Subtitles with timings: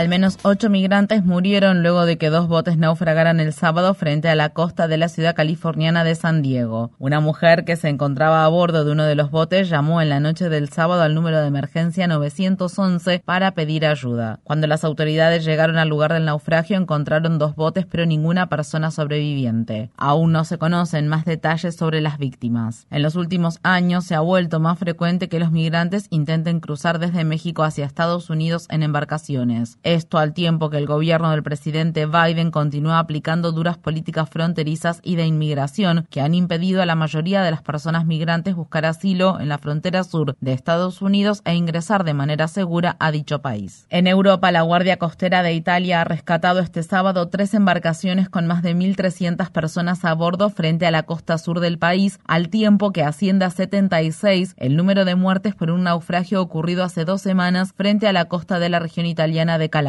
[0.00, 4.34] Al menos ocho migrantes murieron luego de que dos botes naufragaran el sábado frente a
[4.34, 6.90] la costa de la ciudad californiana de San Diego.
[6.98, 10.18] Una mujer que se encontraba a bordo de uno de los botes llamó en la
[10.18, 14.40] noche del sábado al número de emergencia 911 para pedir ayuda.
[14.42, 19.90] Cuando las autoridades llegaron al lugar del naufragio encontraron dos botes pero ninguna persona sobreviviente.
[19.98, 22.86] Aún no se conocen más detalles sobre las víctimas.
[22.90, 27.24] En los últimos años se ha vuelto más frecuente que los migrantes intenten cruzar desde
[27.24, 29.76] México hacia Estados Unidos en embarcaciones.
[29.90, 35.16] Esto al tiempo que el gobierno del presidente Biden continúa aplicando duras políticas fronterizas y
[35.16, 39.48] de inmigración que han impedido a la mayoría de las personas migrantes buscar asilo en
[39.48, 43.88] la frontera sur de Estados Unidos e ingresar de manera segura a dicho país.
[43.90, 48.62] En Europa, la Guardia Costera de Italia ha rescatado este sábado tres embarcaciones con más
[48.62, 53.02] de 1.300 personas a bordo frente a la costa sur del país, al tiempo que
[53.02, 58.06] asciende a 76 el número de muertes por un naufragio ocurrido hace dos semanas frente
[58.06, 59.79] a la costa de la región italiana de.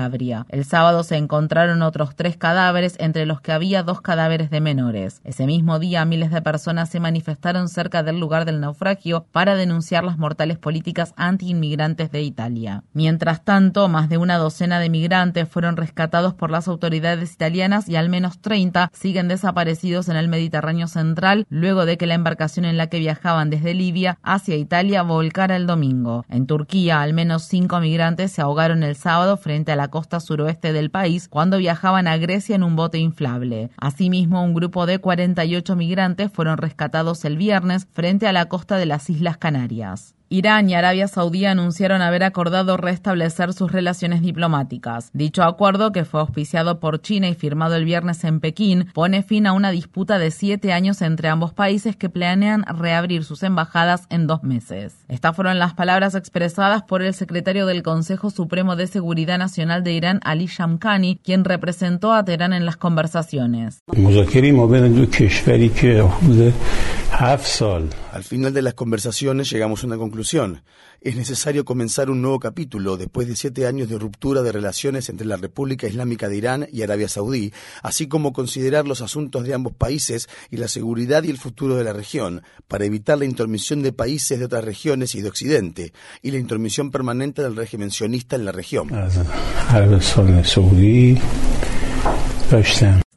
[0.49, 5.19] El sábado se encontraron otros tres cadáveres, entre los que había dos cadáveres de menores.
[5.23, 10.03] Ese mismo día, miles de personas se manifestaron cerca del lugar del naufragio para denunciar
[10.03, 12.83] las mortales políticas anti-inmigrantes de Italia.
[12.93, 17.95] Mientras tanto, más de una docena de migrantes fueron rescatados por las autoridades italianas y
[17.97, 22.77] al menos 30 siguen desaparecidos en el Mediterráneo central luego de que la embarcación en
[22.77, 26.25] la que viajaban desde Libia hacia Italia volcara el domingo.
[26.29, 30.73] En Turquía, al menos cinco migrantes se ahogaron el sábado frente a la costa suroeste
[30.73, 33.71] del país cuando viajaban a Grecia en un bote inflable.
[33.77, 38.85] Asimismo, un grupo de 48 migrantes fueron rescatados el viernes frente a la costa de
[38.85, 40.15] las Islas Canarias.
[40.33, 45.09] Irán y Arabia Saudí anunciaron haber acordado restablecer sus relaciones diplomáticas.
[45.11, 49.45] Dicho acuerdo, que fue auspiciado por China y firmado el viernes en Pekín, pone fin
[49.45, 54.25] a una disputa de siete años entre ambos países que planean reabrir sus embajadas en
[54.25, 54.95] dos meses.
[55.09, 59.91] Estas fueron las palabras expresadas por el secretario del Consejo Supremo de Seguridad Nacional de
[59.91, 63.79] Irán, Ali Shamkhani, quien representó a Teherán en las conversaciones.
[68.13, 70.63] Al final de las conversaciones llegamos a una conclusión.
[71.01, 75.27] Es necesario comenzar un nuevo capítulo después de siete años de ruptura de relaciones entre
[75.27, 79.73] la República Islámica de Irán y Arabia Saudí, así como considerar los asuntos de ambos
[79.73, 83.93] países y la seguridad y el futuro de la región, para evitar la intromisión de
[83.93, 85.93] países de otras regiones y de Occidente,
[86.23, 88.89] y la intromisión permanente del régimen sionista en la región.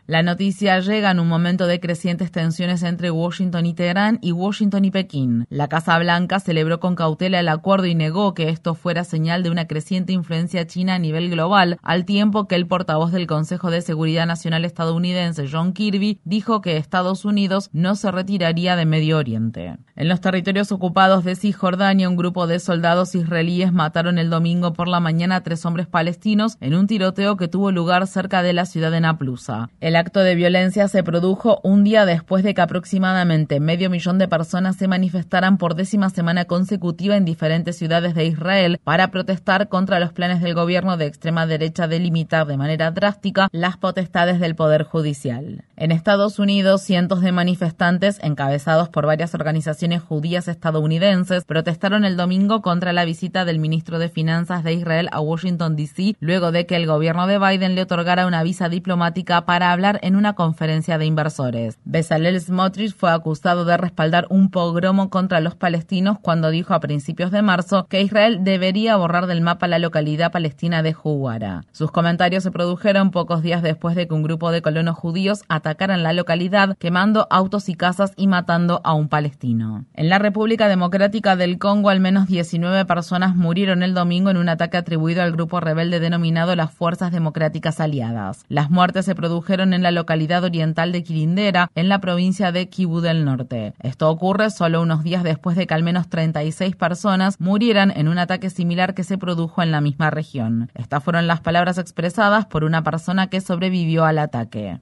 [0.07, 4.85] La noticia llega en un momento de crecientes tensiones entre Washington y Teherán y Washington
[4.85, 5.47] y Pekín.
[5.49, 9.49] La Casa Blanca celebró con cautela el acuerdo y negó que esto fuera señal de
[9.49, 13.81] una creciente influencia china a nivel global, al tiempo que el portavoz del Consejo de
[13.81, 19.79] Seguridad Nacional estadounidense, John Kirby, dijo que Estados Unidos no se retiraría de Medio Oriente.
[19.97, 24.87] En los territorios ocupados de Cisjordania, un grupo de soldados israelíes mataron el domingo por
[24.87, 28.67] la mañana a tres hombres palestinos en un tiroteo que tuvo lugar cerca de la
[28.67, 29.71] ciudad de Naplusa.
[29.97, 34.77] Acto de violencia se produjo un día después de que aproximadamente medio millón de personas
[34.77, 40.13] se manifestaran por décima semana consecutiva en diferentes ciudades de Israel para protestar contra los
[40.13, 44.85] planes del gobierno de extrema derecha de limitar de manera drástica las potestades del Poder
[44.85, 45.65] Judicial.
[45.77, 52.63] En Estados Unidos, cientos de manifestantes, encabezados por varias organizaciones judías estadounidenses, protestaron el domingo
[52.63, 56.77] contra la visita del ministro de Finanzas de Israel a Washington, D.C., luego de que
[56.77, 61.05] el gobierno de Biden le otorgara una visa diplomática para hablar en una conferencia de
[61.05, 61.79] inversores.
[61.85, 67.31] Bezalel Smotrich fue acusado de respaldar un pogromo contra los palestinos cuando dijo a principios
[67.31, 71.65] de marzo que Israel debería borrar del mapa la localidad palestina de Juwara.
[71.73, 76.03] Sus comentarios se produjeron pocos días después de que un grupo de colonos judíos atacaran
[76.03, 79.85] la localidad, quemando autos y casas y matando a un palestino.
[79.93, 84.49] En la República Democrática del Congo, al menos 19 personas murieron el domingo en un
[84.49, 88.45] ataque atribuido al grupo rebelde denominado las Fuerzas Democráticas Aliadas.
[88.49, 93.01] Las muertes se produjeron en la localidad oriental de Quirindera, en la provincia de Kibú
[93.01, 93.75] del Norte.
[93.83, 98.19] Esto ocurre solo unos días después de que al menos 36 personas murieran en un
[98.19, 100.71] ataque similar que se produjo en la misma región.
[100.75, 104.79] Estas fueron las palabras expresadas por una persona que sobrevivió al ataque.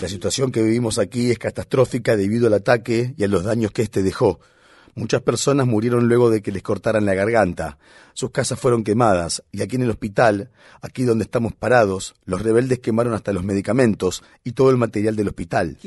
[0.00, 3.82] La situación que vivimos aquí es catastrófica debido al ataque y a los daños que
[3.82, 4.40] este dejó.
[4.94, 7.78] Muchas personas murieron luego de que les cortaran la garganta.
[8.14, 10.50] Sus casas fueron quemadas y aquí en el hospital,
[10.82, 15.28] aquí donde estamos parados, los rebeldes quemaron hasta los medicamentos y todo el material del
[15.28, 15.78] hospital.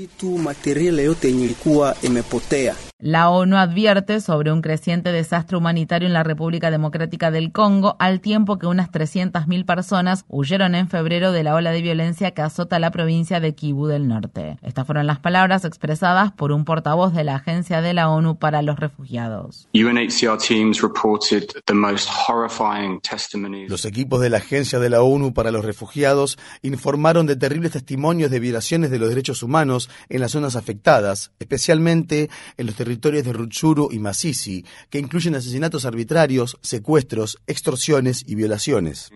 [2.97, 8.21] La ONU advierte sobre un creciente desastre humanitario en la República Democrática del Congo, al
[8.21, 12.79] tiempo que unas 300.000 personas huyeron en febrero de la ola de violencia que azota
[12.79, 14.57] la provincia de Kivu del Norte.
[14.61, 18.61] Estas fueron las palabras expresadas por un portavoz de la Agencia de la ONU para
[18.61, 19.67] los Refugiados refugiados.
[23.67, 28.31] Los equipos de la Agencia de la ONU para los Refugiados informaron de terribles testimonios
[28.31, 33.33] de violaciones de los derechos humanos en las zonas afectadas, especialmente en los territorios de
[33.33, 39.11] Rutshuru y Masisi, que incluyen asesinatos arbitrarios, secuestros, extorsiones y violaciones.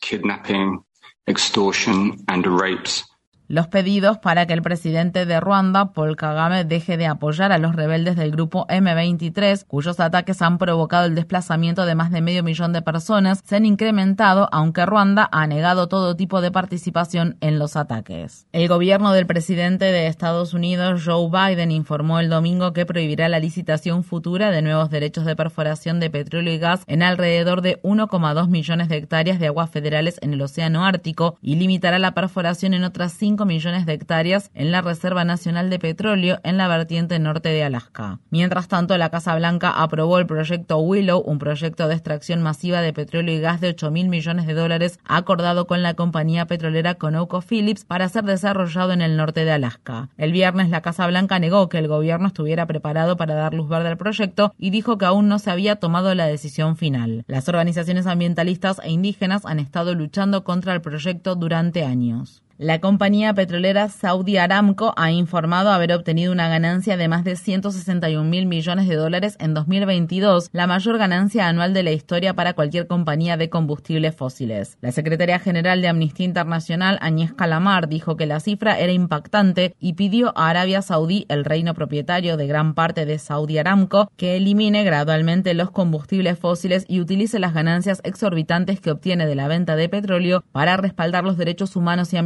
[0.00, 0.84] Kidnapping,
[1.26, 3.04] extortion and rapes
[3.48, 7.74] los pedidos para que el presidente de Ruanda, Paul Kagame, deje de apoyar a los
[7.74, 12.72] rebeldes del grupo M23, cuyos ataques han provocado el desplazamiento de más de medio millón
[12.72, 17.76] de personas, se han incrementado, aunque Ruanda ha negado todo tipo de participación en los
[17.76, 18.46] ataques.
[18.52, 23.40] El gobierno del presidente de Estados Unidos, Joe Biden, informó el domingo que prohibirá la
[23.40, 28.48] licitación futura de nuevos derechos de perforación de petróleo y gas en alrededor de 1,2
[28.48, 32.84] millones de hectáreas de aguas federales en el Océano Ártico y limitará la perforación en
[32.84, 37.48] otras 5 millones de hectáreas en la Reserva Nacional de Petróleo en la vertiente norte
[37.48, 38.20] de Alaska.
[38.30, 42.92] Mientras tanto, la Casa Blanca aprobó el proyecto Willow, un proyecto de extracción masiva de
[42.92, 47.84] petróleo y gas de 8 mil millones de dólares acordado con la compañía petrolera ConocoPhillips
[47.84, 50.10] para ser desarrollado en el norte de Alaska.
[50.16, 53.88] El viernes, la Casa Blanca negó que el gobierno estuviera preparado para dar luz verde
[53.88, 57.24] al proyecto y dijo que aún no se había tomado la decisión final.
[57.26, 62.43] Las organizaciones ambientalistas e indígenas han estado luchando contra el proyecto durante años.
[62.56, 68.22] La compañía petrolera Saudi Aramco ha informado haber obtenido una ganancia de más de 161
[68.30, 72.86] mil millones de dólares en 2022, la mayor ganancia anual de la historia para cualquier
[72.86, 74.78] compañía de combustibles fósiles.
[74.82, 79.94] La secretaria general de Amnistía Internacional, Agnès Calamar, dijo que la cifra era impactante y
[79.94, 84.84] pidió a Arabia Saudí, el reino propietario de gran parte de Saudi Aramco, que elimine
[84.84, 89.88] gradualmente los combustibles fósiles y utilice las ganancias exorbitantes que obtiene de la venta de
[89.88, 92.16] petróleo para respaldar los derechos humanos y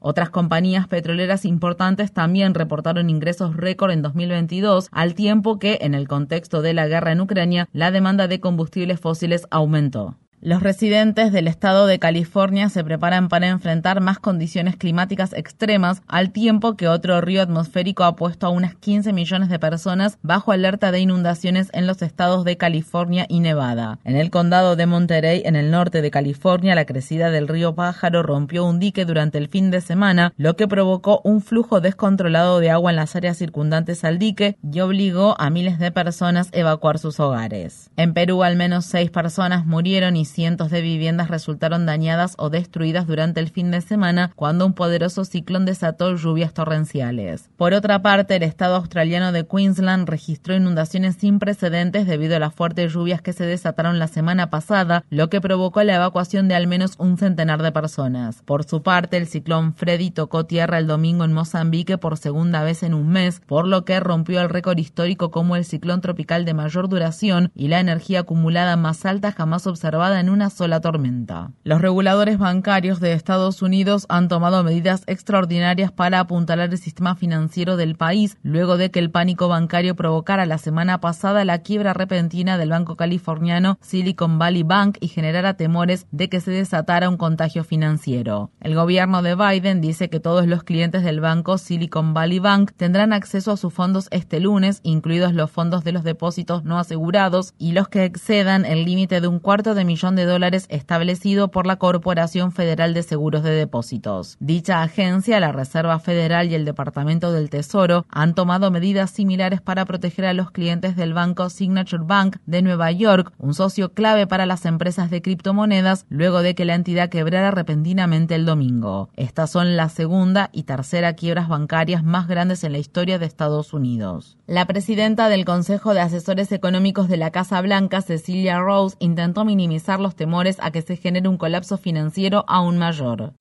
[0.00, 6.08] otras compañías petroleras importantes también reportaron ingresos récord en 2022, al tiempo que, en el
[6.08, 10.16] contexto de la guerra en Ucrania, la demanda de combustibles fósiles aumentó.
[10.46, 16.30] Los residentes del estado de California se preparan para enfrentar más condiciones climáticas extremas, al
[16.30, 20.92] tiempo que otro río atmosférico ha puesto a unas 15 millones de personas bajo alerta
[20.92, 23.98] de inundaciones en los estados de California y Nevada.
[24.04, 28.22] En el condado de Monterey, en el norte de California, la crecida del río Pájaro
[28.22, 32.70] rompió un dique durante el fin de semana, lo que provocó un flujo descontrolado de
[32.70, 37.00] agua en las áreas circundantes al dique y obligó a miles de personas a evacuar
[37.00, 37.90] sus hogares.
[37.96, 43.06] En Perú, al menos seis personas murieron y cientos de viviendas resultaron dañadas o destruidas
[43.06, 47.48] durante el fin de semana cuando un poderoso ciclón desató lluvias torrenciales.
[47.56, 52.52] Por otra parte, el estado australiano de Queensland registró inundaciones sin precedentes debido a las
[52.52, 56.66] fuertes lluvias que se desataron la semana pasada, lo que provocó la evacuación de al
[56.66, 58.42] menos un centenar de personas.
[58.44, 62.82] Por su parte, el ciclón Freddy tocó tierra el domingo en Mozambique por segunda vez
[62.82, 66.52] en un mes, por lo que rompió el récord histórico como el ciclón tropical de
[66.52, 71.52] mayor duración y la energía acumulada más alta jamás observada en una sola tormenta.
[71.64, 77.76] Los reguladores bancarios de Estados Unidos han tomado medidas extraordinarias para apuntalar el sistema financiero
[77.76, 82.58] del país luego de que el pánico bancario provocara la semana pasada la quiebra repentina
[82.58, 87.64] del banco californiano Silicon Valley Bank y generara temores de que se desatara un contagio
[87.64, 88.50] financiero.
[88.60, 93.12] El gobierno de Biden dice que todos los clientes del banco Silicon Valley Bank tendrán
[93.12, 97.72] acceso a sus fondos este lunes, incluidos los fondos de los depósitos no asegurados y
[97.72, 101.76] los que excedan el límite de un cuarto de millón de dólares establecido por la
[101.76, 104.36] Corporación Federal de Seguros de Depósitos.
[104.38, 109.84] Dicha agencia, la Reserva Federal y el Departamento del Tesoro han tomado medidas similares para
[109.84, 114.46] proteger a los clientes del banco Signature Bank de Nueva York, un socio clave para
[114.46, 119.08] las empresas de criptomonedas, luego de que la entidad quebrara repentinamente el domingo.
[119.16, 123.72] Estas son la segunda y tercera quiebras bancarias más grandes en la historia de Estados
[123.72, 124.36] Unidos.
[124.46, 129.95] La presidenta del Consejo de Asesores Económicos de la Casa Blanca, Cecilia Rose, intentó minimizar
[129.96, 133.32] minimizar los temores a que se genere un colapso financiero aún mayor.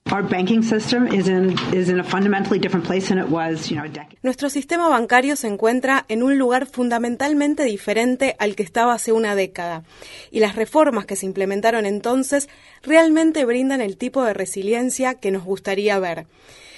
[4.24, 9.36] Nuestro sistema bancario se encuentra en un lugar fundamentalmente diferente al que estaba hace una
[9.36, 9.84] década,
[10.32, 12.50] y las reformas que se implementaron entonces
[12.84, 16.28] realmente brindan el tipo de resiliencia que nos gustaría ver.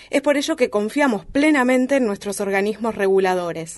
[0.10, 3.77] Es por ello que confiamos plenamente en nuestros organismos reguladores.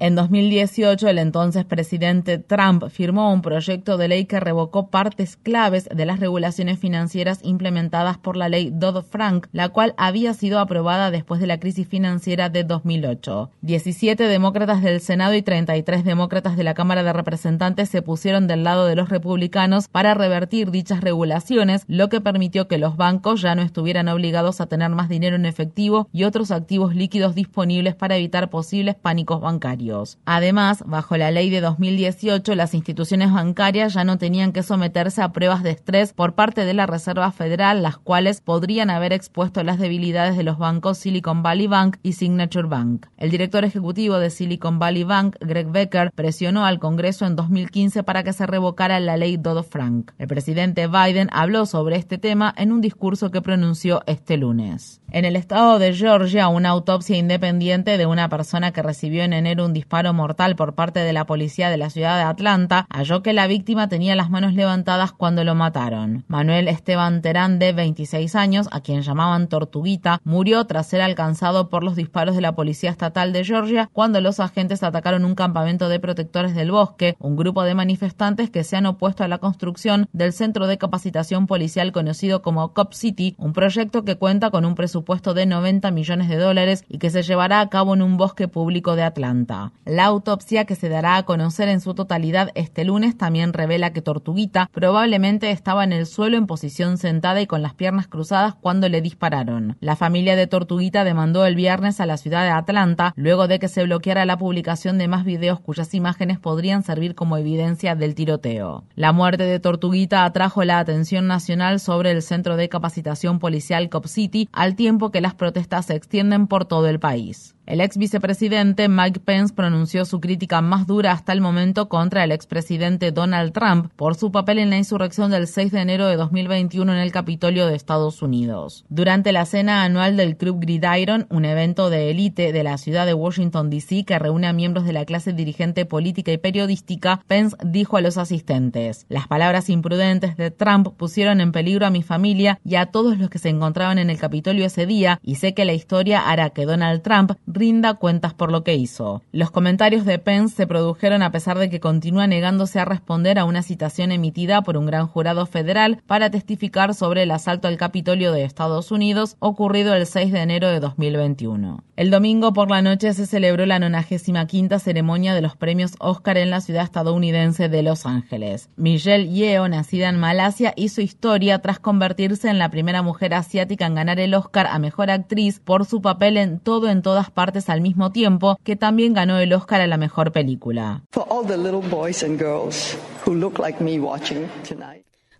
[0.00, 5.88] En 2018, el entonces presidente Trump firmó un proyecto de ley que revocó partes claves
[5.92, 11.40] de las regulaciones financieras implementadas por la ley Dodd-Frank, la cual había sido aprobada después
[11.40, 13.50] de la crisis financiera de 2008.
[13.62, 18.62] 17 demócratas del Senado y 33 demócratas de la Cámara de Representantes se pusieron del
[18.62, 23.56] lado de los republicanos para revertir dichas regulaciones, lo que permitió que los bancos ya
[23.56, 28.16] no estuvieran obligados a tener más dinero en efectivo y otros activos líquidos disponibles para
[28.16, 29.87] evitar posibles pánicos bancarios.
[30.24, 35.32] Además, bajo la ley de 2018, las instituciones bancarias ya no tenían que someterse a
[35.32, 39.78] pruebas de estrés por parte de la Reserva Federal, las cuales podrían haber expuesto las
[39.78, 43.06] debilidades de los bancos Silicon Valley Bank y Signature Bank.
[43.16, 48.22] El director ejecutivo de Silicon Valley Bank, Greg Becker, presionó al Congreso en 2015 para
[48.22, 50.12] que se revocara la ley Dodd-Frank.
[50.18, 55.00] El presidente Biden habló sobre este tema en un discurso que pronunció este lunes.
[55.10, 59.64] En el estado de Georgia, una autopsia independiente de una persona que recibió en enero
[59.64, 63.32] un disparo mortal por parte de la policía de la ciudad de Atlanta halló que
[63.32, 66.24] la víctima tenía las manos levantadas cuando lo mataron.
[66.26, 71.84] Manuel Esteban Terán, de 26 años, a quien llamaban Tortuguita, murió tras ser alcanzado por
[71.84, 76.00] los disparos de la policía estatal de Georgia cuando los agentes atacaron un campamento de
[76.00, 80.32] protectores del bosque, un grupo de manifestantes que se han opuesto a la construcción del
[80.32, 85.34] centro de capacitación policial conocido como Cop City, un proyecto que cuenta con un presupuesto
[85.34, 88.96] de 90 millones de dólares y que se llevará a cabo en un bosque público
[88.96, 89.67] de Atlanta.
[89.84, 94.02] La autopsia que se dará a conocer en su totalidad este lunes también revela que
[94.02, 98.88] Tortuguita probablemente estaba en el suelo en posición sentada y con las piernas cruzadas cuando
[98.88, 99.76] le dispararon.
[99.80, 103.68] La familia de Tortuguita demandó el viernes a la ciudad de Atlanta luego de que
[103.68, 108.84] se bloqueara la publicación de más videos cuyas imágenes podrían servir como evidencia del tiroteo.
[108.94, 114.06] La muerte de Tortuguita atrajo la atención nacional sobre el centro de capacitación policial Cop
[114.06, 117.54] City al tiempo que las protestas se extienden por todo el país.
[117.68, 122.32] El ex vicepresidente Mike Pence pronunció su crítica más dura hasta el momento contra el
[122.32, 126.90] expresidente Donald Trump por su papel en la insurrección del 6 de enero de 2021
[126.90, 128.86] en el Capitolio de Estados Unidos.
[128.88, 133.12] Durante la cena anual del Club Gridiron, un evento de élite de la ciudad de
[133.12, 137.98] Washington, D.C., que reúne a miembros de la clase dirigente política y periodística, Pence dijo
[137.98, 142.76] a los asistentes, las palabras imprudentes de Trump pusieron en peligro a mi familia y
[142.76, 145.74] a todos los que se encontraban en el Capitolio ese día, y sé que la
[145.74, 149.22] historia hará que Donald Trump rinda cuentas por lo que hizo.
[149.32, 153.44] Los comentarios de Pence se produjeron a pesar de que continúa negándose a responder a
[153.44, 158.32] una citación emitida por un gran jurado federal para testificar sobre el asalto al Capitolio
[158.32, 161.82] de Estados Unidos ocurrido el 6 de enero de 2021.
[161.96, 166.50] El domingo por la noche se celebró la 95 ceremonia de los premios Oscar en
[166.50, 168.70] la ciudad estadounidense de Los Ángeles.
[168.76, 173.96] Michelle Yeoh, nacida en Malasia, hizo historia tras convertirse en la primera mujer asiática en
[173.96, 177.80] ganar el Oscar a Mejor Actriz por su papel en Todo en todas partes al
[177.80, 181.02] mismo tiempo, que también ganó el Oscar a la mejor película.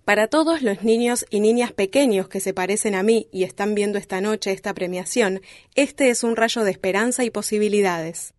[0.05, 3.99] Para todos los niños y niñas pequeños que se parecen a mí y están viendo
[3.99, 5.43] esta noche esta premiación,
[5.75, 8.33] este es un rayo de esperanza y posibilidades.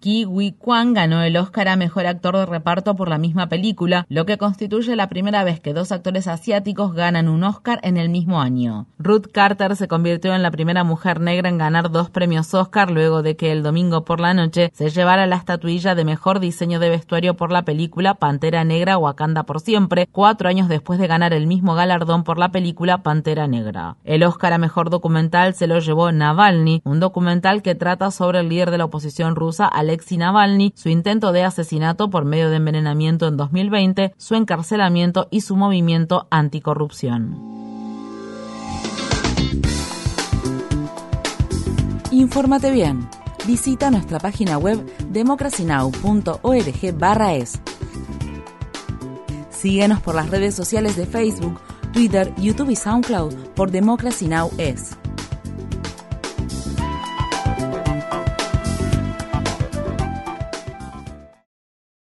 [0.00, 4.06] Ki Wee Kwan ganó el Oscar a Mejor Actor de Reparto por la misma película,
[4.08, 8.08] lo que constituye la primera vez que dos actores asiáticos ganan un Oscar en el
[8.08, 8.86] mismo año.
[8.98, 13.22] Ruth Carter se convirtió en la primera mujer negra en ganar dos premios Oscar luego
[13.22, 16.90] de que el domingo por la noche se llevara la estatuilla de Mejor Diseño de
[16.90, 21.46] Vestuario por la película Pantera Negra Wakanda por siempre, cuatro años después de ganar el
[21.46, 23.96] mismo galardón por la película Pantera Negra.
[24.04, 28.48] El Oscar a Mejor Documental se lo llevó Navalny, un documental que trata sobre el
[28.48, 32.56] líder de la oposición rusa, Alex Alexei Navalny, su intento de asesinato por medio de
[32.56, 37.36] envenenamiento en 2020, su encarcelamiento y su movimiento anticorrupción.
[42.10, 43.08] Infórmate bien.
[43.46, 47.60] Visita nuestra página web democracynow.org/es.
[49.50, 51.60] Síguenos por las redes sociales de Facebook,
[51.92, 54.50] Twitter, YouTube y SoundCloud por Democracy Now!
[54.58, 54.96] es.